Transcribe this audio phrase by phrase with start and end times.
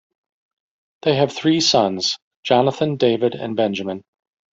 [1.03, 4.03] They have three sons: Jonathan, David, and Benjamin.